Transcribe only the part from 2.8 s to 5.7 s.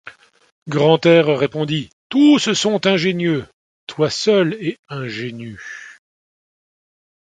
ingénieux, toi seul es ingénu.